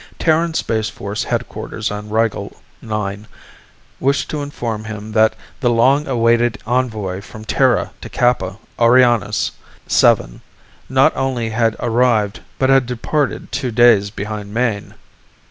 Terran 0.17 0.55
Space 0.55 0.89
Force 0.89 1.25
headquarters 1.25 1.91
on 1.91 2.09
Rigel 2.09 2.57
IX 2.81 3.27
wished 3.99 4.31
to 4.31 4.41
inform 4.41 4.85
him 4.85 5.11
that 5.11 5.35
the 5.59 5.69
long 5.69 6.07
awaited 6.07 6.57
envoy 6.65 7.21
from 7.21 7.45
Terra 7.45 7.91
to 8.01 8.09
Kappa 8.09 8.57
Orionis 8.79 9.51
VII 9.87 10.41
not 10.89 11.15
only 11.15 11.51
had 11.51 11.75
arrived 11.79 12.39
but 12.57 12.71
had 12.71 12.87
departed 12.87 13.51
two 13.51 13.69
days 13.69 14.09
behind 14.09 14.51
Mayne. 14.51 14.95